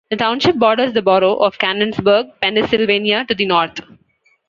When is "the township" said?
0.09-0.55